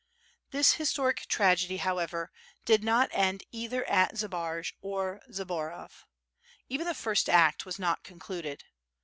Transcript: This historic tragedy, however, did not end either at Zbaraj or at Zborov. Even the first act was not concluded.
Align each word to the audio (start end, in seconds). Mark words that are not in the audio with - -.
This 0.49 0.73
historic 0.73 1.27
tragedy, 1.27 1.77
however, 1.77 2.31
did 2.65 2.83
not 2.83 3.09
end 3.13 3.43
either 3.51 3.85
at 3.87 4.15
Zbaraj 4.17 4.71
or 4.81 5.17
at 5.17 5.29
Zborov. 5.29 6.05
Even 6.69 6.87
the 6.87 6.95
first 6.95 7.29
act 7.29 7.67
was 7.67 7.77
not 7.77 8.03
concluded. 8.03 8.63